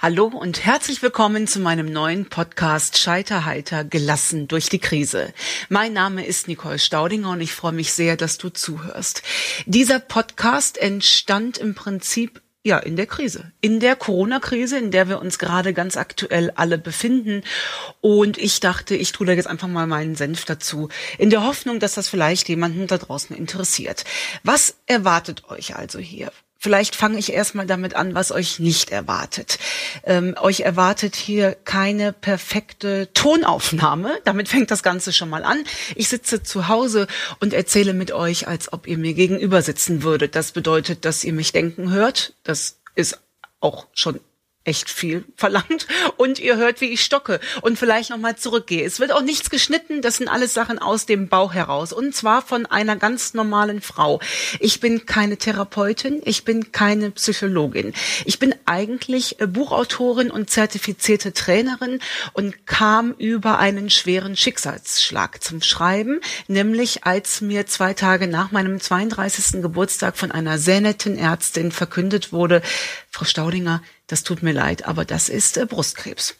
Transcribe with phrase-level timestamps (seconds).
[0.00, 5.34] Hallo und herzlich willkommen zu meinem neuen Podcast Scheiterheiter gelassen durch die Krise.
[5.70, 9.24] Mein Name ist Nicole Staudinger und ich freue mich sehr, dass du zuhörst.
[9.66, 15.20] Dieser Podcast entstand im Prinzip ja, in der Krise, in der Corona-Krise, in der wir
[15.20, 17.42] uns gerade ganz aktuell alle befinden.
[18.00, 21.80] Und ich dachte, ich tue da jetzt einfach mal meinen Senf dazu, in der Hoffnung,
[21.80, 24.04] dass das vielleicht jemanden da draußen interessiert.
[24.44, 26.30] Was erwartet euch also hier?
[26.60, 29.60] Vielleicht fange ich erstmal damit an, was euch nicht erwartet.
[30.02, 34.18] Ähm, euch erwartet hier keine perfekte Tonaufnahme.
[34.24, 35.62] Damit fängt das Ganze schon mal an.
[35.94, 37.06] Ich sitze zu Hause
[37.38, 40.34] und erzähle mit euch, als ob ihr mir gegenüber sitzen würdet.
[40.34, 42.34] Das bedeutet, dass ihr mich denken hört.
[42.42, 43.20] Das ist
[43.60, 44.18] auch schon
[44.68, 45.86] echt viel verlangt
[46.18, 48.84] und ihr hört, wie ich stocke und vielleicht nochmal zurückgehe.
[48.84, 52.42] Es wird auch nichts geschnitten, das sind alles Sachen aus dem Bauch heraus und zwar
[52.42, 54.20] von einer ganz normalen Frau.
[54.60, 57.94] Ich bin keine Therapeutin, ich bin keine Psychologin.
[58.26, 62.00] Ich bin eigentlich äh, Buchautorin und zertifizierte Trainerin
[62.34, 68.80] und kam über einen schweren Schicksalsschlag zum Schreiben, nämlich als mir zwei Tage nach meinem
[68.80, 69.62] 32.
[69.62, 72.60] Geburtstag von einer sehr netten Ärztin verkündet wurde,
[73.10, 76.34] Frau Staudinger, das tut mir leid, aber das ist äh, Brustkrebs.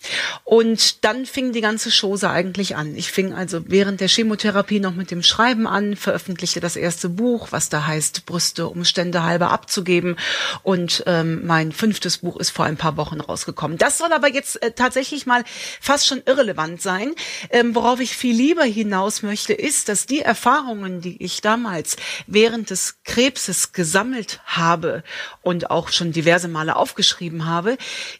[0.44, 2.96] Und dann fing die ganze Chose eigentlich an.
[2.96, 7.48] Ich fing also während der Chemotherapie noch mit dem Schreiben an, veröffentlichte das erste Buch,
[7.50, 10.16] was da heißt, Brüste Umstände halber abzugeben.
[10.62, 13.76] Und ähm, mein fünftes Buch ist vor ein paar Wochen rausgekommen.
[13.76, 15.44] Das soll aber jetzt äh, tatsächlich mal
[15.78, 17.14] fast schon irrelevant sein.
[17.50, 21.96] Ähm, worauf ich viel lieber hinaus möchte, ist, dass die Erfahrungen, die ich damals
[22.26, 25.02] während des Krebses gesammelt habe
[25.42, 27.76] und auch schon diverse Male aufgeschrieben habe, habe,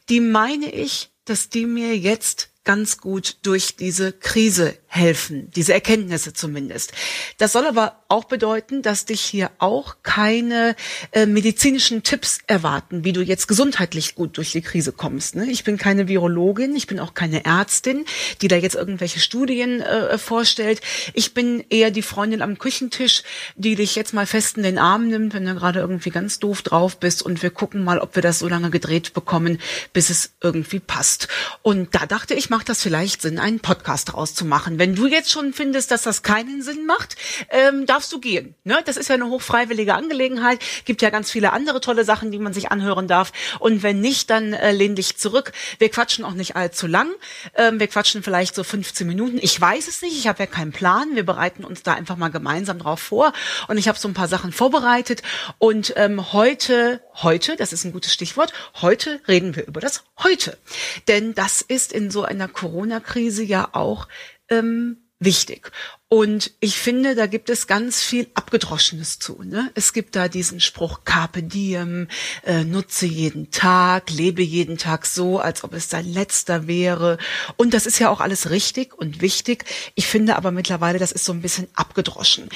[0.08, 6.34] die meine ich, dass die mir jetzt ganz gut durch diese Krise helfen, diese Erkenntnisse
[6.34, 6.92] zumindest.
[7.38, 10.77] Das soll aber auch bedeuten, dass dich hier auch keine
[11.12, 15.34] äh, medizinischen Tipps erwarten, wie du jetzt gesundheitlich gut durch die Krise kommst.
[15.34, 15.50] Ne?
[15.50, 18.05] Ich bin keine Virologin, ich bin auch keine Ärztin,
[18.42, 20.82] die da jetzt irgendwelche Studien äh, vorstellt.
[21.14, 23.22] Ich bin eher die Freundin am Küchentisch,
[23.56, 26.60] die dich jetzt mal fest in den Arm nimmt, wenn du gerade irgendwie ganz doof
[26.60, 29.59] drauf bist und wir gucken mal, ob wir das so lange gedreht bekommen,
[29.94, 31.28] bis es irgendwie passt.
[31.62, 35.06] Und da dachte ich, macht das vielleicht Sinn, einen Podcast daraus zu machen wenn du
[35.06, 37.14] jetzt schon findest, dass das keinen Sinn macht,
[37.50, 38.56] ähm, darfst du gehen.
[38.64, 38.80] Ne?
[38.84, 40.60] Das ist ja eine hochfreiwillige Angelegenheit.
[40.84, 43.32] Gibt ja ganz viele andere tolle Sachen, die man sich anhören darf.
[43.58, 45.52] Und wenn nicht, dann äh, lehn dich zurück.
[45.78, 47.08] Wir quatschen auch nicht allzu lang.
[47.54, 49.38] Ähm, wir quatschen vielleicht so 15 Minuten.
[49.40, 50.16] Ich weiß es nicht.
[50.16, 51.14] Ich habe ja keinen Plan.
[51.14, 53.32] Wir bereiten uns da einfach mal gemeinsam drauf vor.
[53.69, 55.22] Und ich habe so ein paar Sachen vorbereitet.
[55.58, 60.59] Und ähm, heute, heute, das ist ein gutes Stichwort, heute reden wir über das Heute.
[61.06, 64.09] Denn das ist in so einer Corona-Krise ja auch
[64.49, 65.73] ähm, wichtig.
[66.09, 69.43] Und ich finde, da gibt es ganz viel Abgedroschenes zu.
[69.43, 69.71] Ne?
[69.75, 72.09] Es gibt da diesen Spruch Carpe diem,
[72.45, 77.19] äh, nutze jeden Tag, lebe jeden Tag so, als ob es dein letzter wäre.
[77.56, 79.65] Und das ist ja auch alles richtig und wichtig.
[79.95, 82.49] Ich finde aber mittlerweile, das ist so ein bisschen abgedroschen.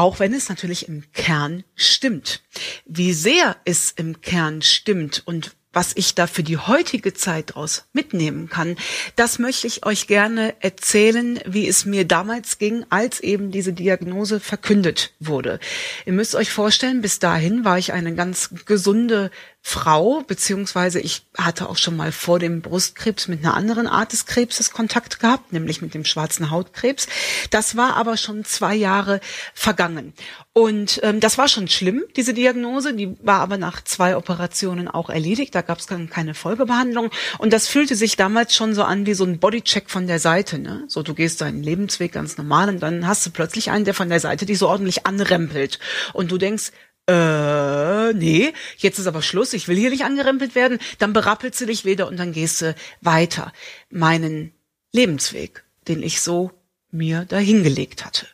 [0.00, 2.40] Auch wenn es natürlich im Kern stimmt.
[2.86, 7.84] Wie sehr es im Kern stimmt und was ich da für die heutige Zeit draus
[7.92, 8.76] mitnehmen kann,
[9.14, 14.40] das möchte ich euch gerne erzählen, wie es mir damals ging, als eben diese Diagnose
[14.40, 15.60] verkündet wurde.
[16.06, 19.30] Ihr müsst euch vorstellen, bis dahin war ich eine ganz gesunde
[19.62, 24.24] Frau, beziehungsweise ich hatte auch schon mal vor dem Brustkrebs mit einer anderen Art des
[24.24, 27.06] Krebses Kontakt gehabt, nämlich mit dem schwarzen Hautkrebs.
[27.50, 29.20] Das war aber schon zwei Jahre
[29.54, 30.14] vergangen.
[30.52, 32.94] Und ähm, das war schon schlimm, diese Diagnose.
[32.94, 35.54] Die war aber nach zwei Operationen auch erledigt.
[35.54, 37.10] Da gab es keine Folgebehandlung.
[37.38, 40.58] Und das fühlte sich damals schon so an wie so ein Bodycheck von der Seite.
[40.58, 40.84] Ne?
[40.88, 44.08] So, du gehst deinen Lebensweg ganz normal und dann hast du plötzlich einen, der von
[44.08, 45.78] der Seite dich so ordentlich anrempelt.
[46.12, 46.72] Und du denkst,
[47.10, 51.66] äh, nee, jetzt ist aber Schluss, ich will hier nicht angerempelt werden, dann berappelst du
[51.66, 53.52] dich wieder und dann gehst du weiter.
[53.90, 54.52] Meinen
[54.92, 56.52] Lebensweg, den ich so
[56.90, 58.26] mir dahingelegt hatte.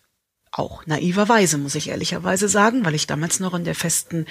[0.51, 4.27] Auch naiverweise, muss ich ehrlicherweise sagen, weil ich damals noch in der festen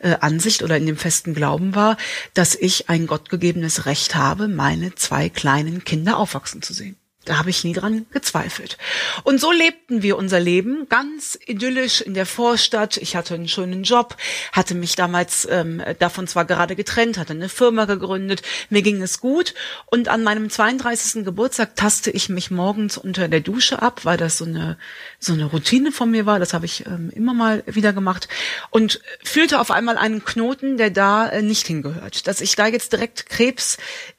[0.00, 1.96] äh, Ansicht oder in dem festen Glauben war,
[2.34, 6.96] dass ich ein gottgegebenes Recht habe, meine zwei kleinen Kinder aufwachsen zu sehen.
[7.28, 8.78] Da habe ich nie dran gezweifelt.
[9.22, 12.96] Und so lebten wir unser Leben ganz idyllisch in der Vorstadt.
[12.96, 14.16] Ich hatte einen schönen Job,
[14.52, 18.40] hatte mich damals ähm, davon zwar gerade getrennt, hatte eine Firma gegründet,
[18.70, 19.52] mir ging es gut.
[19.84, 21.22] Und an meinem 32.
[21.22, 24.78] Geburtstag taste ich mich morgens unter der Dusche ab, weil das so eine
[25.18, 26.38] so eine Routine von mir war.
[26.38, 28.28] Das habe ich ähm, immer mal wieder gemacht
[28.70, 32.26] und fühlte auf einmal einen Knoten, der da äh, nicht hingehört.
[32.26, 33.76] Dass ich da jetzt direkt Krebs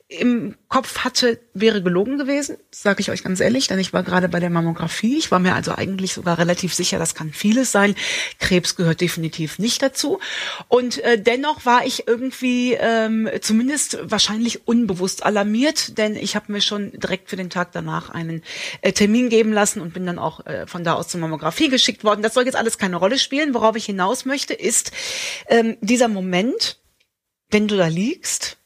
[0.10, 4.28] im Kopf hatte, wäre gelogen gewesen, sage ich euch ganz ehrlich, denn ich war gerade
[4.28, 5.20] bei der Mammographie.
[5.20, 7.94] Ich war mir also eigentlich sogar relativ sicher, das kann vieles sein.
[8.40, 10.20] Krebs gehört definitiv nicht dazu.
[10.68, 16.62] Und äh, dennoch war ich irgendwie ähm, zumindest wahrscheinlich unbewusst alarmiert, denn ich habe mir
[16.62, 18.42] schon direkt für den Tag danach einen
[18.82, 22.04] äh, Termin geben lassen und bin dann auch äh, von da aus zur Mammographie geschickt
[22.04, 22.24] worden.
[22.24, 23.54] Das soll jetzt alles keine Rolle spielen.
[23.54, 24.92] Worauf ich hinaus möchte, ist
[25.48, 26.80] ähm, dieser Moment,
[27.52, 28.58] wenn du da liegst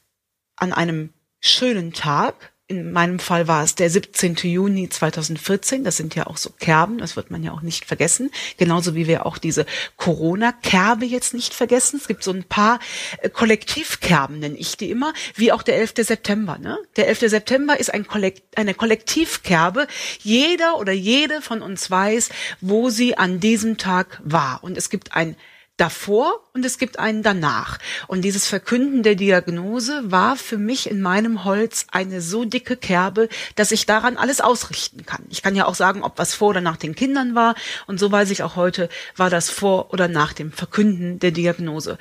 [0.56, 1.13] an einem
[1.44, 2.52] schönen Tag.
[2.66, 4.36] In meinem Fall war es der 17.
[4.36, 5.84] Juni 2014.
[5.84, 8.30] Das sind ja auch so Kerben, das wird man ja auch nicht vergessen.
[8.56, 9.66] Genauso wie wir auch diese
[9.98, 11.98] Corona-Kerbe jetzt nicht vergessen.
[12.00, 12.80] Es gibt so ein paar
[13.20, 15.92] äh, Kollektivkerben, nenne ich die immer, wie auch der 11.
[15.98, 16.56] September.
[16.56, 16.78] Ne?
[16.96, 17.28] Der 11.
[17.28, 19.86] September ist ein Kollekt eine Kollektivkerbe.
[20.22, 22.30] Jeder oder jede von uns weiß,
[22.62, 24.64] wo sie an diesem Tag war.
[24.64, 25.36] Und es gibt ein
[25.76, 27.78] davor und es gibt einen danach.
[28.06, 33.28] Und dieses Verkünden der Diagnose war für mich in meinem Holz eine so dicke Kerbe,
[33.56, 35.24] dass ich daran alles ausrichten kann.
[35.30, 37.56] Ich kann ja auch sagen, ob was vor oder nach den Kindern war.
[37.88, 41.98] Und so weiß ich auch heute, war das vor oder nach dem Verkünden der Diagnose.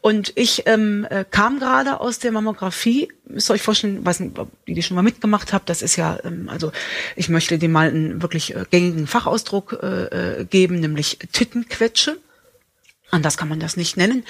[0.00, 3.08] Und ich ähm, äh, kam gerade aus der Mammographie.
[3.24, 5.68] Müsst ihr euch vorstellen, weiß nicht, ob ihr die schon mal mitgemacht habt.
[5.68, 6.70] Das ist ja, ähm, also
[7.16, 12.18] ich möchte dem mal einen wirklich äh, gängigen Fachausdruck äh, äh geben, nämlich Tittenquetsche.
[13.10, 14.24] Anders kann man das nicht nennen.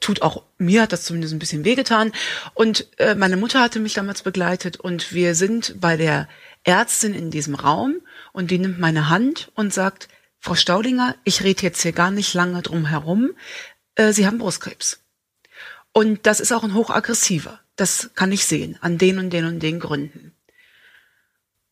[0.00, 2.12] Tut auch mir hat das zumindest ein bisschen wehgetan.
[2.54, 6.28] Und äh, meine Mutter hatte mich damals begleitet und wir sind bei der
[6.64, 7.96] Ärztin in diesem Raum
[8.32, 10.08] und die nimmt meine Hand und sagt,
[10.40, 13.30] Frau Staudinger, ich rede jetzt hier gar nicht lange drum herum.
[13.94, 15.00] Äh, Sie haben Brustkrebs.
[15.92, 17.60] Und das ist auch ein hochaggressiver.
[17.76, 20.34] Das kann ich sehen, an den und den und den Gründen.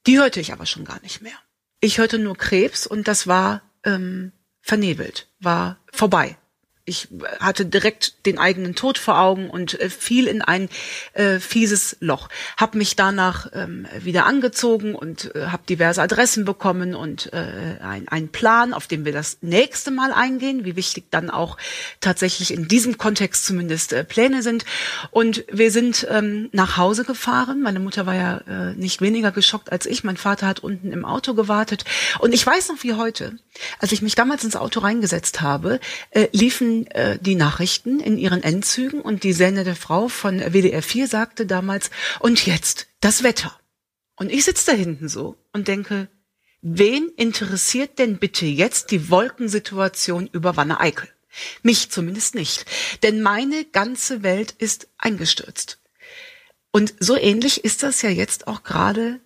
[0.06, 1.36] Die hörte ich aber schon gar nicht mehr.
[1.80, 4.32] Ich hörte nur Krebs und das war ähm,
[4.62, 6.38] vernebelt, war vorbei
[6.86, 7.08] ich
[7.40, 10.68] hatte direkt den eigenen Tod vor Augen und äh, fiel in ein
[11.14, 12.28] äh, fieses Loch.
[12.56, 18.06] Hab mich danach ähm, wieder angezogen und äh, habe diverse Adressen bekommen und äh, ein,
[18.06, 21.56] einen Plan, auf den wir das nächste Mal eingehen, wie wichtig dann auch
[22.00, 24.64] tatsächlich in diesem Kontext zumindest äh, Pläne sind.
[25.10, 27.62] Und wir sind ähm, nach Hause gefahren.
[27.62, 30.04] Meine Mutter war ja äh, nicht weniger geschockt als ich.
[30.04, 31.84] Mein Vater hat unten im Auto gewartet.
[32.20, 33.36] Und ich weiß noch wie heute,
[33.80, 35.80] als ich mich damals ins Auto reingesetzt habe,
[36.10, 41.08] äh, liefen äh, die Nachrichten in ihren Endzügen und die sendende Frau von WDR 4
[41.08, 41.90] sagte damals,
[42.20, 43.58] und jetzt das Wetter.
[44.16, 46.08] Und ich sitze da hinten so und denke,
[46.60, 51.08] wen interessiert denn bitte jetzt die Wolkensituation über Wanne Eickel?
[51.62, 52.64] Mich zumindest nicht.
[53.02, 55.80] Denn meine ganze Welt ist eingestürzt.
[56.72, 59.20] Und so ähnlich ist das ja jetzt auch gerade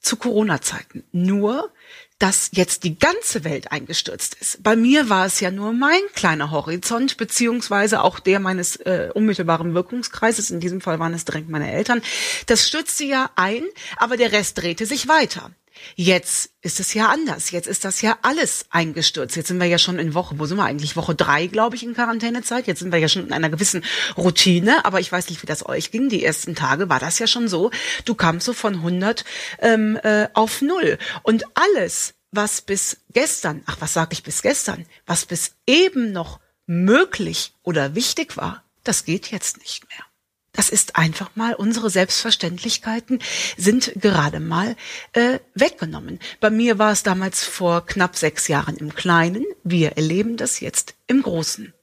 [0.00, 1.04] zu Corona-Zeiten.
[1.12, 1.72] Nur,
[2.18, 4.62] dass jetzt die ganze Welt eingestürzt ist.
[4.62, 9.74] Bei mir war es ja nur mein kleiner Horizont, beziehungsweise auch der meines äh, unmittelbaren
[9.74, 10.50] Wirkungskreises.
[10.50, 12.00] In diesem Fall waren es direkt meine Eltern.
[12.46, 13.64] Das stürzte ja ein,
[13.96, 15.50] aber der Rest drehte sich weiter.
[15.94, 17.50] Jetzt ist es ja anders.
[17.50, 19.36] Jetzt ist das ja alles eingestürzt.
[19.36, 20.96] Jetzt sind wir ja schon in Woche, wo sind wir eigentlich?
[20.96, 22.66] Woche drei, glaube ich, in Quarantänezeit.
[22.66, 23.84] Jetzt sind wir ja schon in einer gewissen
[24.16, 24.84] Routine.
[24.84, 26.08] Aber ich weiß nicht, wie das euch ging.
[26.08, 27.70] Die ersten Tage war das ja schon so.
[28.04, 29.24] Du kamst so von 100
[29.60, 30.98] ähm, äh, auf null.
[31.22, 36.40] Und alles, was bis gestern, ach, was sage ich bis gestern, was bis eben noch
[36.66, 40.05] möglich oder wichtig war, das geht jetzt nicht mehr.
[40.56, 43.20] Das ist einfach mal, unsere Selbstverständlichkeiten
[43.58, 44.74] sind gerade mal
[45.12, 46.18] äh, weggenommen.
[46.40, 49.44] Bei mir war es damals vor knapp sechs Jahren im Kleinen.
[49.64, 51.74] Wir erleben das jetzt im Großen.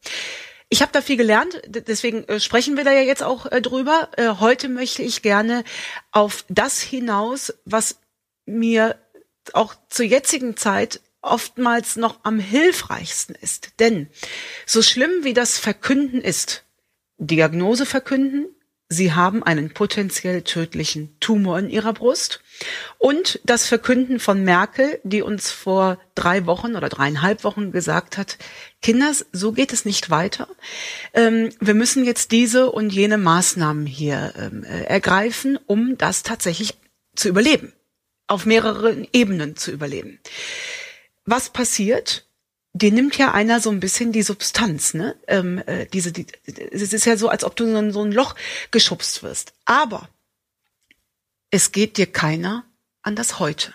[0.69, 4.09] Ich habe da viel gelernt, deswegen äh, sprechen wir da ja jetzt auch äh, drüber.
[4.17, 5.63] Äh, heute möchte ich gerne
[6.11, 7.99] auf das hinaus, was
[8.47, 8.97] mir
[9.53, 13.79] auch zur jetzigen Zeit oftmals noch am hilfreichsten ist.
[13.79, 14.09] Denn
[14.65, 16.63] so schlimm wie das Verkünden ist,
[17.17, 18.47] Diagnose verkünden,
[18.93, 22.41] Sie haben einen potenziell tödlichen Tumor in Ihrer Brust
[22.99, 28.37] und das Verkünden von Merkel, die uns vor drei Wochen oder dreieinhalb Wochen gesagt hat,
[28.81, 30.47] Kinders, so geht es nicht weiter.
[31.13, 36.75] Ähm, wir müssen jetzt diese und jene Maßnahmen hier ähm, äh, ergreifen, um das tatsächlich
[37.15, 37.73] zu überleben
[38.27, 40.19] auf mehreren Ebenen zu überleben.
[41.25, 42.25] Was passiert?
[42.73, 45.15] Dir nimmt ja einer so ein bisschen die Substanz, ne?
[45.27, 48.35] Ähm, äh, diese, die, es ist ja so, als ob du in so ein Loch
[48.71, 49.53] geschubst wirst.
[49.65, 50.09] Aber
[51.51, 52.65] es geht dir keiner
[53.03, 53.73] an das Heute.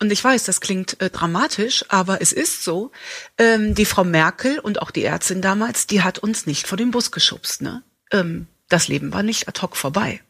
[0.00, 2.90] Und ich weiß, das klingt äh, dramatisch, aber es ist so.
[3.36, 6.90] Ähm, die Frau Merkel und auch die Ärztin damals, die hat uns nicht vor den
[6.90, 7.60] Bus geschubst.
[7.60, 7.82] Ne?
[8.10, 10.20] Ähm, das Leben war nicht ad hoc vorbei.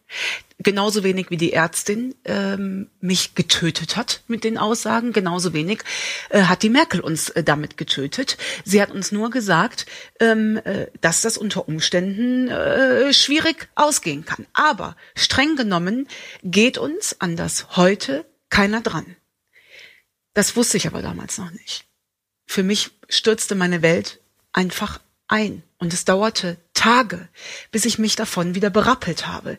[0.59, 5.83] Genauso wenig wie die Ärztin ähm, mich getötet hat mit den Aussagen, genauso wenig
[6.31, 8.37] äh, hat die Merkel uns äh, damit getötet.
[8.65, 9.87] Sie hat uns nur gesagt,
[10.19, 14.47] ähm, äh, dass das unter Umständen äh, schwierig ausgehen kann.
[14.53, 16.09] Aber streng genommen
[16.43, 19.17] geht uns an das heute keiner dran.
[20.35, 21.85] Das wusste ich aber damals noch nicht.
[22.47, 24.21] Für mich stürzte meine Welt
[24.53, 25.63] einfach ein.
[25.79, 27.29] Und es dauerte Tage,
[27.73, 29.59] bis ich mich davon wieder berappelt habe.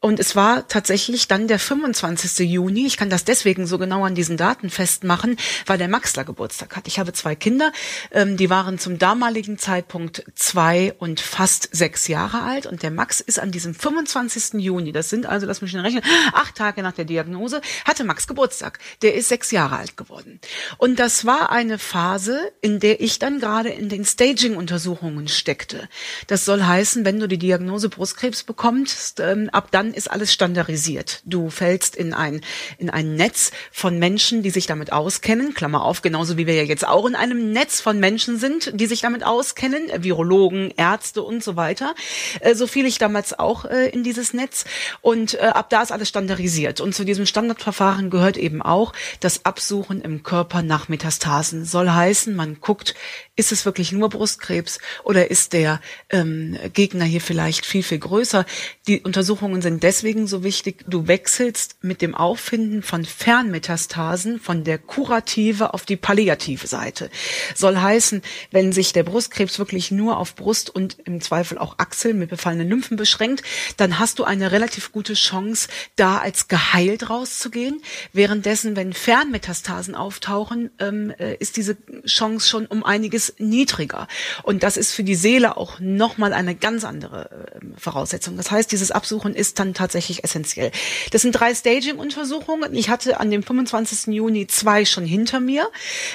[0.00, 2.50] Und es war tatsächlich dann der 25.
[2.50, 2.86] Juni.
[2.86, 6.74] Ich kann das deswegen so genau an diesen Daten festmachen, weil der Max da Geburtstag
[6.74, 6.88] hat.
[6.88, 7.70] Ich habe zwei Kinder,
[8.10, 12.66] ähm, die waren zum damaligen Zeitpunkt zwei und fast sechs Jahre alt.
[12.66, 14.54] Und der Max ist an diesem 25.
[14.54, 16.02] Juni, das sind also, lass mich schnell rechnen,
[16.32, 18.80] acht Tage nach der Diagnose, hatte Max Geburtstag.
[19.02, 20.40] Der ist sechs Jahre alt geworden.
[20.78, 25.88] Und das war eine Phase, in der ich dann gerade in den Staging-Untersuchungen steckte.
[26.26, 31.22] Das soll heißen, wenn du die Diagnose Brustkrebs bekommst, ähm, ab dann ist alles standardisiert.
[31.24, 32.40] Du fällst in ein,
[32.78, 36.62] in ein Netz von Menschen, die sich damit auskennen, Klammer auf, genauso wie wir ja
[36.62, 41.42] jetzt auch in einem Netz von Menschen sind, die sich damit auskennen, Virologen, Ärzte und
[41.42, 41.94] so weiter.
[42.40, 44.64] Äh, so fiel ich damals auch äh, in dieses Netz
[45.00, 46.80] und äh, ab da ist alles standardisiert.
[46.80, 51.64] Und zu diesem Standardverfahren gehört eben auch das Absuchen im Körper nach Metastasen.
[51.64, 52.94] Soll heißen, man guckt,
[53.36, 55.80] ist es wirklich nur Brustkrebs oder ist der
[56.10, 56.29] ähm,
[56.72, 58.44] Gegner hier vielleicht viel, viel größer?
[58.86, 60.84] Die Untersuchungen sind deswegen so wichtig.
[60.88, 67.10] Du wechselst mit dem Auffinden von Fernmetastasen von der kurative auf die palliative Seite.
[67.54, 72.14] Soll heißen, wenn sich der Brustkrebs wirklich nur auf Brust und im Zweifel auch Achsel
[72.14, 73.42] mit befallenen Lymphen beschränkt,
[73.76, 77.82] dann hast du eine relativ gute Chance, da als geheilt rauszugehen.
[78.12, 84.08] Währenddessen, wenn Fernmetastasen auftauchen, ähm, äh, ist diese Chance schon um einiges niedriger.
[84.42, 88.36] Und das ist für die Seele auch nochmal eine ganz andere äh, Voraussetzung.
[88.36, 90.72] Das heißt, dieses Absuchen ist dann tatsächlich essentiell.
[91.12, 92.74] Das sind drei Staging-Untersuchungen.
[92.74, 94.12] Ich hatte an dem 25.
[94.12, 95.68] Juni zwei schon hinter mir,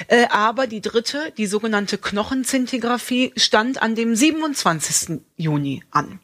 [0.08, 5.20] äh, aber die dritte, die sogenannte Knochenzintigraphie, stand an dem 27.
[5.36, 6.20] Juni an.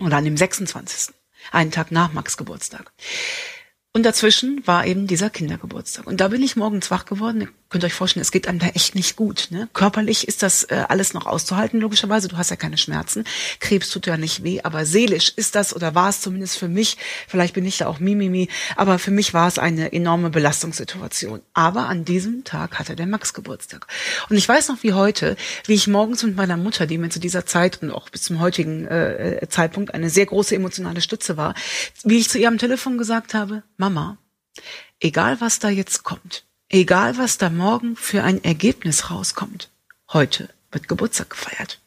[0.00, 1.14] Oder an dem 26.
[1.52, 2.92] Einen Tag nach Max Geburtstag.
[3.92, 6.06] Und dazwischen war eben dieser Kindergeburtstag.
[6.06, 8.68] Und da bin ich morgens wach geworden könnt ihr euch vorstellen, es geht einem da
[8.68, 9.48] echt nicht gut.
[9.50, 9.68] Ne?
[9.74, 12.28] Körperlich ist das äh, alles noch auszuhalten, logischerweise.
[12.28, 13.24] Du hast ja keine Schmerzen.
[13.60, 16.96] Krebs tut ja nicht weh, aber seelisch ist das oder war es zumindest für mich,
[17.26, 21.42] vielleicht bin ich da auch Mimimi, aber für mich war es eine enorme Belastungssituation.
[21.52, 23.86] Aber an diesem Tag hatte der Max Geburtstag.
[24.30, 27.20] Und ich weiß noch wie heute, wie ich morgens mit meiner Mutter, die mir zu
[27.20, 31.54] dieser Zeit und auch bis zum heutigen äh, Zeitpunkt eine sehr große emotionale Stütze war,
[32.02, 34.18] wie ich zu ihr am Telefon gesagt habe, Mama,
[35.00, 39.70] egal was da jetzt kommt, Egal, was da morgen für ein Ergebnis rauskommt,
[40.12, 41.80] heute wird Geburtstag gefeiert.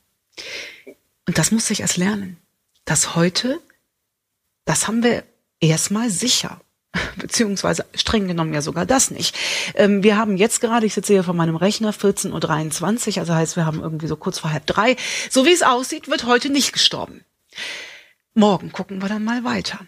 [1.27, 2.37] Und das muss ich erst lernen.
[2.85, 3.61] Das heute,
[4.65, 5.23] das haben wir
[5.59, 6.59] erstmal sicher.
[7.15, 9.37] Beziehungsweise streng genommen ja sogar das nicht.
[9.75, 13.55] Ähm, wir haben jetzt gerade, ich sitze hier vor meinem Rechner, 14.23 Uhr, also heißt,
[13.55, 14.95] wir haben irgendwie so kurz vor halb drei.
[15.29, 17.23] So wie es aussieht, wird heute nicht gestorben.
[18.33, 19.85] Morgen gucken wir dann mal weiter.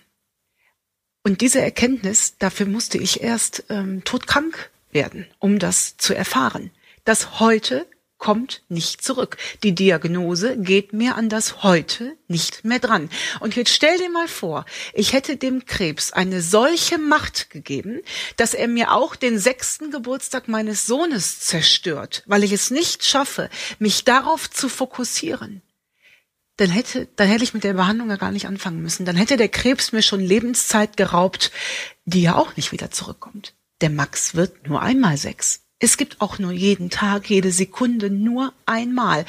[1.24, 6.72] Und diese Erkenntnis, dafür musste ich erst ähm, todkrank werden, um das zu erfahren.
[7.04, 7.86] Das heute
[8.24, 9.36] kommt nicht zurück.
[9.64, 13.10] Die Diagnose geht mir an das heute nicht mehr dran.
[13.42, 18.00] Und jetzt stell dir mal vor, ich hätte dem Krebs eine solche Macht gegeben,
[18.38, 23.50] dass er mir auch den sechsten Geburtstag meines Sohnes zerstört, weil ich es nicht schaffe,
[23.78, 25.62] mich darauf zu fokussieren.
[26.56, 29.06] Dann hätte, dann hätte ich mit der Behandlung ja gar nicht anfangen müssen.
[29.06, 31.52] Dann hätte der Krebs mir schon Lebenszeit geraubt,
[32.06, 33.54] die ja auch nicht wieder zurückkommt.
[33.84, 35.68] Der Max wird nur einmal sechs.
[35.84, 39.26] Es gibt auch nur jeden Tag, jede Sekunde nur einmal.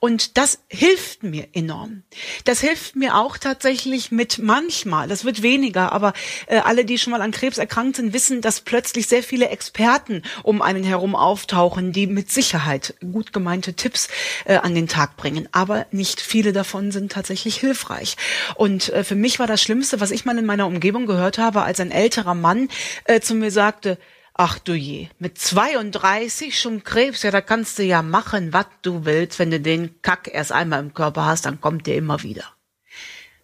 [0.00, 2.02] Und das hilft mir enorm.
[2.44, 6.12] Das hilft mir auch tatsächlich mit manchmal, das wird weniger, aber
[6.48, 10.22] äh, alle, die schon mal an Krebs erkrankt sind, wissen, dass plötzlich sehr viele Experten
[10.42, 14.08] um einen herum auftauchen, die mit Sicherheit gut gemeinte Tipps
[14.44, 15.48] äh, an den Tag bringen.
[15.52, 18.16] Aber nicht viele davon sind tatsächlich hilfreich.
[18.56, 21.62] Und äh, für mich war das Schlimmste, was ich mal in meiner Umgebung gehört habe,
[21.62, 22.70] als ein älterer Mann
[23.04, 23.98] äh, zu mir sagte,
[24.34, 29.04] Ach du je, mit 32 schon Krebs, ja, da kannst du ja machen, was du
[29.04, 29.38] willst.
[29.38, 32.44] Wenn du den Kack erst einmal im Körper hast, dann kommt der immer wieder.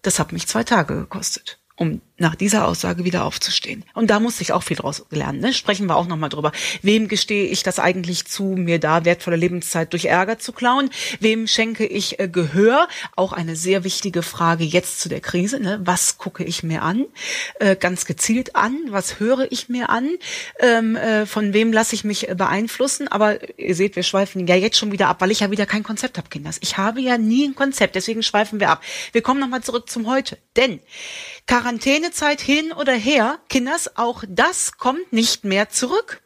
[0.02, 3.85] Das hat mich zwei Tage gekostet, um nach dieser Aussage wieder aufzustehen.
[3.95, 5.41] Und da musste ich auch viel draus lernen.
[5.41, 5.53] Ne?
[5.53, 6.53] Sprechen wir auch nochmal drüber.
[6.83, 10.91] Wem gestehe ich das eigentlich zu, mir da wertvolle Lebenszeit durch Ärger zu klauen?
[11.21, 12.89] Wem schenke ich äh, Gehör?
[13.15, 15.61] Auch eine sehr wichtige Frage jetzt zu der Krise.
[15.61, 15.81] Ne?
[15.85, 17.07] Was gucke ich mir an?
[17.61, 18.77] Äh, ganz gezielt an?
[18.89, 20.11] Was höre ich mir an?
[20.59, 23.07] Ähm, äh, von wem lasse ich mich äh, beeinflussen?
[23.07, 25.85] Aber ihr seht, wir schweifen ja jetzt schon wieder ab, weil ich ja wieder kein
[25.85, 26.59] Konzept habe, Kinders.
[26.63, 28.83] Ich habe ja nie ein Konzept, deswegen schweifen wir ab.
[29.13, 30.39] Wir kommen nochmal zurück zum Heute.
[30.57, 30.81] Denn
[32.09, 36.23] Quarantänezeit hin oder her, Kinders, auch das kommt nicht mehr zurück.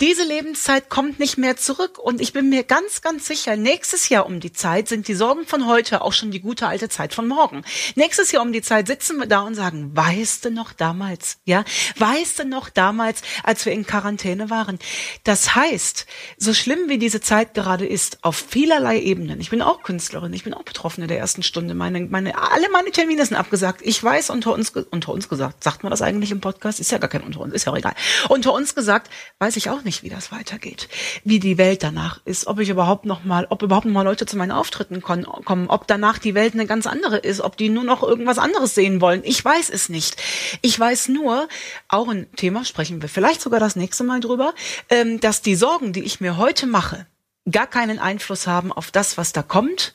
[0.00, 4.26] Diese Lebenszeit kommt nicht mehr zurück und ich bin mir ganz, ganz sicher, nächstes Jahr
[4.26, 7.28] um die Zeit sind die Sorgen von heute auch schon die gute alte Zeit von
[7.28, 7.62] morgen.
[7.94, 11.64] Nächstes Jahr um die Zeit sitzen wir da und sagen, weißt du noch damals, ja,
[11.98, 14.78] weißt du noch damals, als wir in Quarantäne waren?
[15.24, 16.06] Das heißt,
[16.38, 20.44] so schlimm wie diese Zeit gerade ist, auf vielerlei Ebenen, ich bin auch Künstlerin, ich
[20.44, 23.80] bin auch Betroffene der ersten Stunde, meine, meine, alle meine Termine sind abgesagt.
[23.84, 26.80] Ich weiß unter uns, unter uns gesagt, sagt man das eigentlich im Podcast?
[26.80, 27.94] Ist ja gar kein unter uns, ist ja auch egal.
[28.28, 30.88] Unter uns gesagt, weiß weiß ich auch nicht, wie das weitergeht,
[31.24, 34.24] wie die Welt danach ist, ob ich überhaupt noch mal, ob überhaupt noch mal Leute
[34.24, 37.84] zu meinen Auftritten kommen, ob danach die Welt eine ganz andere ist, ob die nur
[37.84, 39.20] noch irgendwas anderes sehen wollen.
[39.24, 40.16] Ich weiß es nicht.
[40.62, 41.48] Ich weiß nur,
[41.88, 44.54] auch ein Thema sprechen wir vielleicht sogar das nächste Mal drüber,
[44.88, 47.06] ähm, dass die Sorgen, die ich mir heute mache,
[47.50, 49.94] gar keinen Einfluss haben auf das, was da kommt.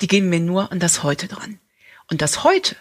[0.00, 1.60] Die gehen mir nur an das Heute dran.
[2.10, 2.76] Und das Heute,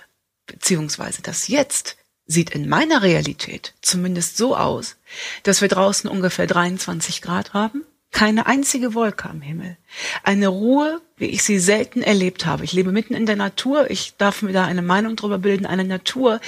[0.45, 4.97] beziehungsweise das Jetzt, sieht in meiner Realität zumindest so aus,
[5.43, 9.77] dass wir draußen ungefähr 23 Grad haben, keine einzige Wolke am Himmel,
[10.23, 12.63] eine Ruhe, wie ich sie selten erlebt habe.
[12.63, 15.83] Ich lebe mitten in der Natur, ich darf mir da eine Meinung drüber bilden, eine
[15.83, 16.39] Natur,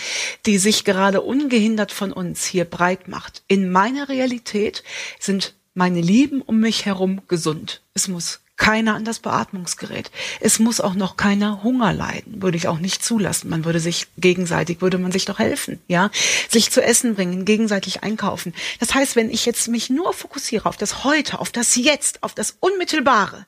[0.45, 3.43] die sich gerade ungehindert von uns hier breit macht.
[3.47, 4.83] In meiner Realität
[5.19, 7.81] sind meine Lieben um mich herum gesund.
[7.93, 10.11] Es muss keiner an das Beatmungsgerät.
[10.41, 13.49] Es muss auch noch keiner Hunger leiden, würde ich auch nicht zulassen.
[13.49, 16.09] Man würde sich gegenseitig, würde man sich doch helfen, ja,
[16.49, 18.53] sich zu essen bringen, gegenseitig einkaufen.
[18.79, 22.33] Das heißt, wenn ich jetzt mich nur fokussiere auf das Heute, auf das Jetzt, auf
[22.33, 23.45] das Unmittelbare,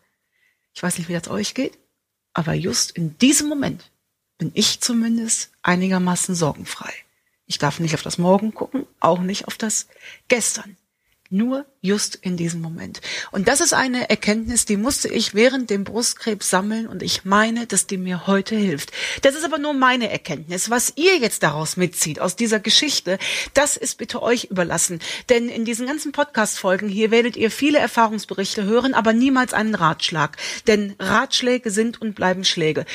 [0.73, 1.77] ich weiß nicht, wie das euch geht,
[2.33, 3.91] aber just in diesem Moment
[4.37, 6.93] bin ich zumindest einigermaßen sorgenfrei.
[7.47, 9.87] Ich darf nicht auf das Morgen gucken, auch nicht auf das
[10.27, 10.77] Gestern.
[11.31, 13.01] Nur just in diesem Moment.
[13.29, 17.67] Und das ist eine Erkenntnis, die musste ich während dem Brustkrebs sammeln und ich meine,
[17.67, 18.91] dass die mir heute hilft.
[19.21, 20.71] Das ist aber nur meine Erkenntnis.
[20.71, 23.19] Was ihr jetzt daraus mitzieht, aus dieser Geschichte,
[23.53, 24.99] das ist bitte euch überlassen.
[25.29, 30.35] Denn in diesen ganzen Podcast-Folgen hier werdet ihr viele Erfahrungsberichte hören, aber niemals einen Ratschlag.
[30.65, 32.85] Denn Ratschläge sind und bleiben Schläge.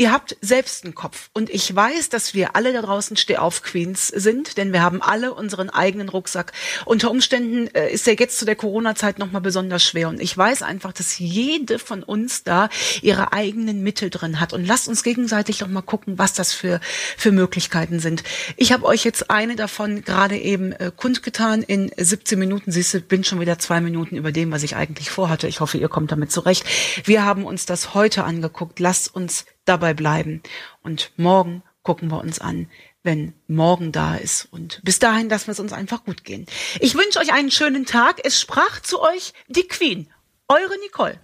[0.00, 4.56] Ihr habt selbst einen Kopf und ich weiß, dass wir alle da draußen Steh-auf-Queens sind,
[4.56, 6.52] denn wir haben alle unseren eigenen Rucksack.
[6.86, 10.62] Unter Umständen äh, ist der jetzt zu der Corona-Zeit nochmal besonders schwer und ich weiß
[10.62, 12.70] einfach, dass jede von uns da
[13.02, 16.80] ihre eigenen Mittel drin hat und lasst uns gegenseitig doch mal gucken, was das für,
[17.18, 18.24] für Möglichkeiten sind.
[18.56, 22.72] Ich habe euch jetzt eine davon gerade eben äh, kundgetan in 17 Minuten.
[22.72, 25.46] Siehst du, bin schon wieder zwei Minuten über dem, was ich eigentlich vorhatte.
[25.46, 26.64] Ich hoffe, ihr kommt damit zurecht.
[27.04, 28.80] Wir haben uns das heute angeguckt.
[28.80, 30.42] Lasst uns dabei bleiben.
[30.82, 32.68] Und morgen gucken wir uns an,
[33.02, 34.48] wenn morgen da ist.
[34.50, 36.46] Und bis dahin lassen wir es uns einfach gut gehen.
[36.80, 38.20] Ich wünsche euch einen schönen Tag.
[38.24, 40.08] Es sprach zu euch die Queen,
[40.48, 41.18] eure Nicole.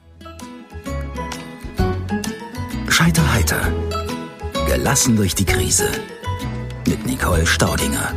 [2.89, 3.61] Scheiterheiter.
[4.69, 5.91] Gelassen durch die Krise.
[6.87, 8.15] Mit Nicole Staudinger.